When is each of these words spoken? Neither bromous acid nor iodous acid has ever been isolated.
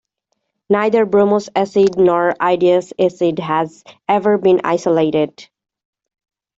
Neither 0.67 1.05
bromous 1.05 1.47
acid 1.55 1.95
nor 1.95 2.33
iodous 2.39 2.91
acid 2.97 3.37
has 3.37 3.83
ever 4.09 4.39
been 4.39 4.59
isolated. 4.63 5.47